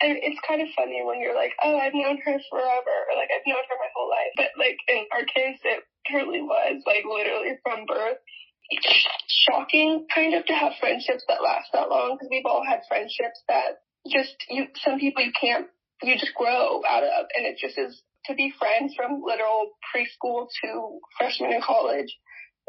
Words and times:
And 0.00 0.16
it's 0.16 0.40
kind 0.48 0.64
of 0.64 0.68
funny 0.72 1.04
when 1.04 1.20
you're 1.20 1.36
like, 1.36 1.52
oh, 1.62 1.76
I've 1.76 1.92
known 1.92 2.16
her 2.24 2.38
forever, 2.48 2.96
or 3.08 3.14
like 3.20 3.28
I've 3.28 3.44
known 3.44 3.60
her 3.68 3.76
my 3.76 3.92
whole 3.92 4.08
life. 4.08 4.32
But 4.36 4.50
like 4.56 4.80
in 4.88 5.04
our 5.12 5.24
case, 5.28 5.60
it 5.64 5.84
truly 6.08 6.40
was 6.40 6.82
like 6.86 7.04
literally 7.04 7.60
from 7.62 7.84
birth. 7.84 8.16
Shocking 9.50 10.06
kind 10.14 10.34
of 10.34 10.46
to 10.46 10.54
have 10.54 10.78
friendships 10.78 11.24
that 11.28 11.42
last 11.42 11.68
that 11.72 11.90
long 11.90 12.14
because 12.14 12.28
we've 12.30 12.46
all 12.46 12.64
had 12.64 12.86
friendships 12.88 13.42
that 13.48 13.82
just 14.08 14.36
you, 14.48 14.68
some 14.86 14.98
people 14.98 15.22
you 15.22 15.32
can't, 15.34 15.66
you 16.02 16.16
just 16.16 16.34
grow 16.34 16.80
out 16.88 17.02
of 17.02 17.26
and 17.34 17.44
it 17.46 17.58
just 17.58 17.76
is 17.76 18.00
to 18.26 18.34
be 18.34 18.54
friends 18.58 18.94
from 18.94 19.22
literal 19.26 19.72
preschool 19.90 20.46
to 20.62 21.00
freshman 21.18 21.52
in 21.52 21.60
college. 21.60 22.14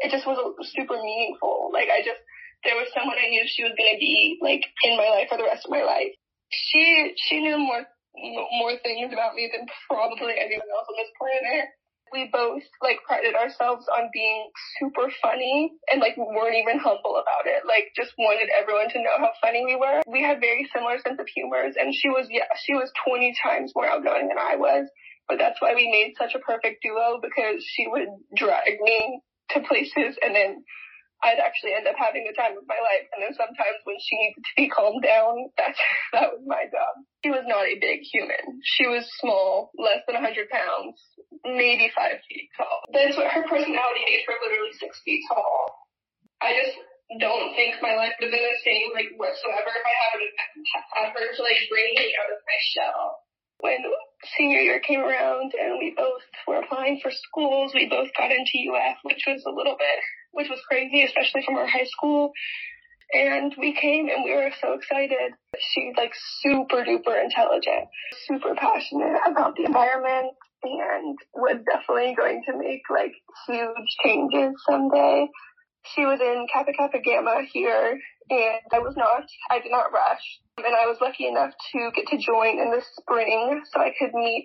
It 0.00 0.10
just 0.10 0.26
was 0.26 0.38
super 0.74 0.96
meaningful. 0.98 1.70
Like 1.72 1.88
I 1.88 2.02
just, 2.02 2.18
there 2.64 2.74
was 2.74 2.88
someone 2.94 3.16
I 3.16 3.28
knew 3.30 3.42
she 3.46 3.62
was 3.62 3.72
going 3.78 3.94
to 3.94 4.00
be 4.00 4.38
like 4.42 4.62
in 4.82 4.96
my 4.96 5.08
life 5.08 5.28
for 5.28 5.38
the 5.38 5.44
rest 5.44 5.64
of 5.66 5.70
my 5.70 5.84
life. 5.84 6.14
She, 6.52 7.12
she 7.16 7.40
knew 7.40 7.58
more, 7.58 7.84
more 8.60 8.76
things 8.82 9.12
about 9.12 9.34
me 9.34 9.50
than 9.52 9.66
probably 9.88 10.36
anyone 10.38 10.68
else 10.68 10.86
on 10.88 10.96
this 10.96 11.12
planet. 11.18 11.68
We 12.12 12.28
both 12.30 12.62
like 12.82 13.00
prided 13.08 13.34
ourselves 13.34 13.88
on 13.88 14.10
being 14.12 14.50
super 14.78 15.08
funny 15.22 15.72
and 15.90 16.00
like 16.00 16.12
weren't 16.18 16.60
even 16.60 16.78
humble 16.78 17.16
about 17.16 17.48
it. 17.48 17.64
Like 17.64 17.88
just 17.96 18.12
wanted 18.18 18.52
everyone 18.52 18.90
to 18.90 19.00
know 19.00 19.16
how 19.16 19.32
funny 19.40 19.64
we 19.64 19.76
were. 19.76 20.02
We 20.06 20.20
had 20.20 20.38
very 20.38 20.68
similar 20.76 21.00
sense 21.00 21.16
of 21.18 21.26
humors 21.34 21.74
and 21.80 21.94
she 21.94 22.10
was, 22.10 22.28
yeah, 22.28 22.52
she 22.60 22.74
was 22.74 22.92
20 23.08 23.32
times 23.42 23.72
more 23.74 23.88
outgoing 23.88 24.28
than 24.28 24.36
I 24.36 24.56
was. 24.56 24.88
But 25.26 25.38
that's 25.38 25.60
why 25.62 25.72
we 25.74 25.88
made 25.88 26.12
such 26.18 26.34
a 26.34 26.44
perfect 26.44 26.82
duo 26.82 27.16
because 27.22 27.64
she 27.64 27.88
would 27.88 28.08
drag 28.36 28.76
me 28.82 29.20
to 29.50 29.60
places 29.60 30.18
and 30.20 30.34
then 30.36 30.64
I'd 31.22 31.38
actually 31.38 31.78
end 31.78 31.86
up 31.86 31.94
having 31.94 32.26
the 32.26 32.34
time 32.34 32.58
of 32.58 32.66
my 32.66 32.82
life. 32.82 33.06
And 33.14 33.22
then 33.22 33.34
sometimes 33.38 33.78
when 33.86 33.94
she 34.02 34.18
needed 34.18 34.42
to 34.42 34.54
be 34.58 34.66
calmed 34.66 35.06
down, 35.06 35.54
that's, 35.54 35.78
that 36.14 36.34
was 36.34 36.42
my 36.42 36.66
job. 36.66 36.92
She 37.22 37.30
was 37.30 37.46
not 37.46 37.70
a 37.70 37.78
big 37.78 38.02
human. 38.02 38.58
She 38.66 38.90
was 38.90 39.06
small, 39.22 39.70
less 39.78 40.02
than 40.10 40.18
100 40.18 40.50
pounds, 40.50 40.98
maybe 41.46 41.94
five 41.94 42.18
feet 42.26 42.50
tall. 42.58 42.82
That's 42.90 43.14
what 43.14 43.30
her 43.30 43.46
personality 43.46 44.02
made 44.02 44.26
her 44.26 44.34
literally 44.42 44.74
six 44.82 44.98
feet 45.06 45.22
tall. 45.30 45.86
I 46.42 46.58
just 46.58 46.74
don't 47.22 47.54
think 47.54 47.78
my 47.78 47.94
life 47.94 48.18
would 48.18 48.26
have 48.26 48.34
been 48.34 48.42
the 48.42 48.66
same, 48.66 48.90
like, 48.90 49.14
whatsoever 49.14 49.70
if 49.70 49.86
I 49.86 49.96
hadn't 50.10 50.34
had 50.90 51.14
her 51.14 51.28
to, 51.38 51.42
like, 51.46 51.70
bring 51.70 51.94
me 51.94 52.10
out 52.18 52.34
of 52.34 52.42
my 52.42 52.58
shell. 52.74 53.22
When 53.62 53.78
senior 54.34 54.58
year 54.58 54.80
came 54.82 54.98
around 54.98 55.54
and 55.54 55.78
we 55.78 55.94
both 55.94 56.26
were 56.50 56.58
applying 56.66 56.98
for 56.98 57.14
schools, 57.14 57.70
we 57.74 57.86
both 57.86 58.10
got 58.18 58.34
into 58.34 58.58
UF, 58.66 58.98
which 59.06 59.22
was 59.22 59.46
a 59.46 59.54
little 59.54 59.78
bit 59.78 60.02
which 60.32 60.48
was 60.48 60.60
crazy, 60.68 61.04
especially 61.04 61.42
from 61.44 61.56
our 61.56 61.66
high 61.66 61.86
school. 61.86 62.32
And 63.12 63.54
we 63.58 63.74
came 63.74 64.08
and 64.08 64.24
we 64.24 64.32
were 64.32 64.50
so 64.60 64.72
excited. 64.72 65.32
She's 65.58 65.94
like 65.96 66.12
super 66.40 66.82
duper 66.82 67.22
intelligent, 67.22 67.88
super 68.26 68.54
passionate 68.54 69.20
about 69.26 69.54
the 69.54 69.64
environment 69.64 70.32
and 70.64 71.18
was 71.34 71.60
definitely 71.70 72.14
going 72.16 72.42
to 72.46 72.56
make 72.56 72.82
like 72.88 73.12
huge 73.46 73.88
changes 74.02 74.54
someday. 74.66 75.28
She 75.94 76.06
was 76.06 76.20
in 76.20 76.46
Kappa 76.52 76.72
Kappa 76.72 77.00
Gamma 77.00 77.42
here 77.52 77.98
and 78.30 78.60
I 78.72 78.78
was 78.78 78.94
not, 78.96 79.24
I 79.50 79.60
did 79.60 79.72
not 79.72 79.92
rush. 79.92 80.24
And 80.56 80.74
I 80.74 80.86
was 80.86 80.96
lucky 81.00 81.26
enough 81.26 81.50
to 81.72 81.90
get 81.94 82.06
to 82.08 82.18
join 82.18 82.58
in 82.58 82.70
the 82.70 82.82
spring 83.00 83.62
so 83.72 83.80
I 83.80 83.92
could 83.98 84.14
meet 84.14 84.44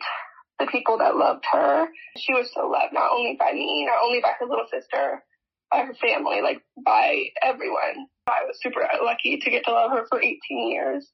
the 0.59 0.67
people 0.67 0.97
that 0.97 1.15
loved 1.15 1.45
her. 1.53 1.87
She 2.17 2.33
was 2.33 2.51
so 2.53 2.67
loved, 2.67 2.93
not 2.93 3.11
only 3.11 3.37
by 3.39 3.53
me, 3.53 3.85
not 3.85 4.03
only 4.03 4.19
by 4.19 4.31
her 4.39 4.45
little 4.45 4.65
sister, 4.71 5.23
her 5.71 5.93
family, 5.99 6.41
like 6.41 6.61
by 6.83 7.31
everyone. 7.41 8.07
I 8.27 8.43
was 8.45 8.59
super 8.61 8.83
lucky 9.03 9.39
to 9.39 9.49
get 9.49 9.63
to 9.65 9.71
love 9.71 9.91
her 9.91 10.05
for 10.09 10.21
18 10.21 10.37
years. 10.71 11.07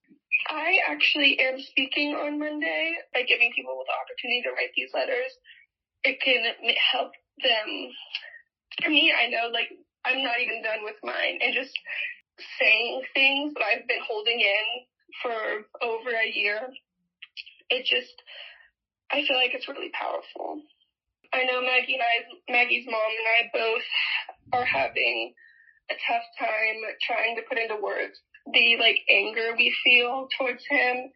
I 0.50 0.80
actually 0.90 1.40
am 1.40 1.60
speaking 1.60 2.16
on 2.16 2.40
Monday 2.40 2.96
by 3.14 3.22
giving 3.24 3.52
people 3.56 3.78
the 3.86 3.94
opportunity 3.94 4.42
to 4.44 4.52
write 4.52 4.74
these 4.76 4.90
letters. 4.94 5.32
It 6.04 6.20
can 6.22 6.44
help 6.92 7.12
them. 7.42 7.90
For 8.84 8.90
me, 8.90 9.14
I 9.14 9.30
know 9.30 9.54
like 9.54 9.70
I'm 10.06 10.24
not 10.24 10.42
even 10.42 10.64
done 10.64 10.84
with 10.84 10.98
mine 11.04 11.40
and 11.42 11.54
just 11.54 11.74
saying 12.60 13.04
things 13.14 13.54
that 13.54 13.64
I've 13.64 13.88
been 13.88 14.04
holding 14.06 14.40
in 14.40 14.66
for 15.22 15.38
over 15.86 16.10
a 16.10 16.30
year. 16.34 16.60
It 17.70 17.86
just, 17.86 18.14
I 19.12 19.24
feel 19.26 19.38
like 19.38 19.54
it's 19.54 19.70
really 19.70 19.92
powerful. 19.94 20.62
I 21.34 21.46
know 21.46 21.62
Maggie 21.62 21.98
and 21.98 22.04
I, 22.04 22.16
Maggie's 22.52 22.86
mom 22.86 23.10
and 23.10 23.30
I 23.32 23.50
both 23.54 23.86
are 24.52 24.66
having 24.66 25.34
a 25.90 25.96
tough 26.08 26.28
time 26.40 26.80
trying 27.06 27.36
to 27.36 27.44
put 27.48 27.58
into 27.58 27.76
words 27.82 28.20
the 28.52 28.76
like 28.80 29.00
anger 29.08 29.56
we 29.56 29.74
feel 29.84 30.28
towards 30.38 30.64
him. 30.68 31.12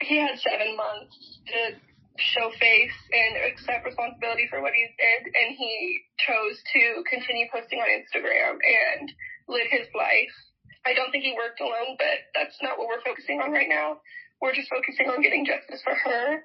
He 0.00 0.18
had 0.18 0.38
seven 0.38 0.74
months 0.76 1.14
to 1.46 1.78
show 2.18 2.50
face 2.58 2.98
and 3.14 3.46
accept 3.46 3.86
responsibility 3.86 4.50
for 4.50 4.58
what 4.58 4.74
he 4.74 4.82
did 4.98 5.30
and 5.30 5.54
he 5.54 6.02
chose 6.18 6.58
to 6.74 7.06
continue 7.06 7.46
posting 7.52 7.78
on 7.78 7.86
Instagram 7.86 8.58
and 8.58 9.06
live 9.46 9.70
his 9.70 9.86
life. 9.94 10.34
I 10.82 10.94
don't 10.94 11.14
think 11.14 11.22
he 11.22 11.38
worked 11.38 11.60
alone, 11.60 11.94
but 11.94 12.26
that's 12.34 12.58
not 12.62 12.78
what 12.78 12.88
we're 12.88 13.06
focusing 13.06 13.38
on 13.38 13.54
right 13.54 13.70
now. 13.70 14.02
We're 14.42 14.54
just 14.54 14.70
focusing 14.70 15.06
on 15.06 15.22
getting 15.22 15.46
justice 15.46 15.82
for 15.82 15.94
her 15.94 16.42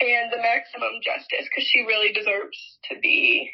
and 0.00 0.26
the 0.30 0.42
maximum 0.42 0.98
justice 1.02 1.46
because 1.46 1.66
she 1.66 1.86
really 1.86 2.10
deserves 2.10 2.58
to 2.90 2.98
be 2.98 3.50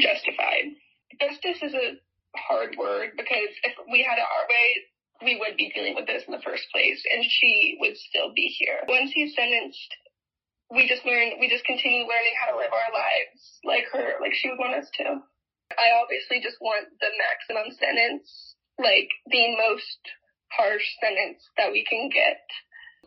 justified. 0.00 0.76
Justice 1.20 1.62
is 1.62 1.74
a 1.74 1.96
hard 2.36 2.76
word 2.76 3.16
because 3.16 3.52
if 3.64 3.74
we 3.90 4.02
had 4.02 4.18
it 4.18 4.26
our 4.26 4.46
way, 4.48 4.68
we 5.24 5.40
would 5.40 5.56
be 5.56 5.72
dealing 5.72 5.94
with 5.96 6.06
this 6.06 6.24
in 6.28 6.32
the 6.32 6.44
first 6.44 6.64
place 6.72 7.00
and 7.08 7.24
she 7.24 7.78
would 7.80 7.96
still 7.96 8.32
be 8.36 8.52
here. 8.58 8.84
Once 8.88 9.12
he's 9.14 9.34
sentenced, 9.34 9.90
we 10.68 10.88
just 10.88 11.06
learn, 11.06 11.40
we 11.40 11.48
just 11.48 11.64
continue 11.64 12.04
learning 12.04 12.36
how 12.36 12.52
to 12.52 12.58
live 12.58 12.72
our 12.74 12.90
lives 12.92 13.40
like 13.64 13.86
her, 13.92 14.20
like 14.20 14.34
she 14.34 14.50
would 14.50 14.60
want 14.60 14.76
us 14.76 14.90
to. 15.00 15.22
I 15.78 15.96
obviously 15.96 16.44
just 16.44 16.60
want 16.60 16.86
the 17.00 17.10
maximum 17.16 17.72
sentence, 17.74 18.54
like 18.78 19.08
the 19.30 19.56
most 19.56 20.00
harsh 20.52 20.84
sentence 21.00 21.42
that 21.56 21.72
we 21.72 21.84
can 21.88 22.08
get 22.12 22.44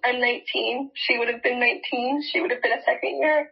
I'm 0.04 0.20
19. 0.20 0.92
She 0.96 1.18
would 1.18 1.28
have 1.28 1.44
been 1.44 1.60
19. 1.60 2.24
She 2.32 2.42
would 2.42 2.52
have 2.52 2.62
been 2.62 2.72
a 2.72 2.84
second 2.86 3.20
year. 3.20 3.50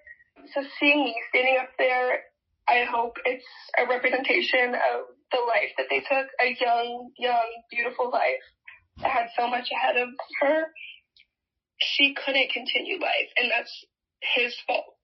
So 0.53 0.63
seeing 0.79 1.03
me 1.03 1.15
standing 1.29 1.57
up 1.59 1.69
there, 1.77 2.23
I 2.67 2.83
hope 2.83 3.15
it's 3.25 3.45
a 3.79 3.87
representation 3.87 4.75
of 4.75 5.07
the 5.31 5.39
life 5.39 5.71
that 5.77 5.87
they 5.89 5.99
took, 5.99 6.27
a 6.41 6.55
young, 6.59 7.11
young, 7.17 7.49
beautiful 7.71 8.11
life 8.11 8.43
that 9.01 9.11
had 9.11 9.27
so 9.37 9.47
much 9.47 9.69
ahead 9.71 9.97
of 9.97 10.09
her. 10.41 10.67
She 11.79 12.15
couldn't 12.15 12.51
continue 12.51 12.99
life 12.99 13.31
and 13.37 13.51
that's 13.51 13.71
his 14.35 14.55
fault. 14.65 14.95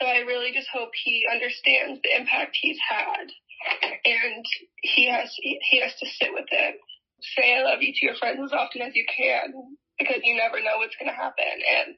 So 0.00 0.06
I 0.06 0.18
really 0.18 0.52
just 0.52 0.68
hope 0.72 0.90
he 1.04 1.24
understands 1.30 2.00
the 2.02 2.14
impact 2.14 2.58
he's 2.60 2.78
had 2.88 3.26
and 4.04 4.44
he 4.82 5.08
has, 5.08 5.30
he 5.38 5.80
has 5.80 5.94
to 5.98 6.06
sit 6.06 6.32
with 6.32 6.46
it. 6.50 6.74
Say 7.36 7.56
I 7.56 7.62
love 7.62 7.82
you 7.82 7.92
to 7.94 8.06
your 8.06 8.16
friends 8.16 8.40
as 8.44 8.52
often 8.52 8.82
as 8.82 8.94
you 8.94 9.06
can 9.06 9.76
because 9.98 10.20
you 10.24 10.36
never 10.36 10.60
know 10.60 10.78
what's 10.78 10.96
going 10.98 11.10
to 11.10 11.16
happen. 11.16 11.44
And 11.46 11.94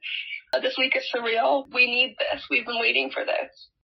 uh, 0.53 0.59
this 0.59 0.75
week 0.77 0.95
is 0.95 1.09
surreal. 1.13 1.65
We 1.73 1.87
need 1.87 2.15
this. 2.19 2.45
We've 2.49 2.65
been 2.65 2.79
waiting 2.79 3.09
for 3.09 3.25
this. 3.25 3.69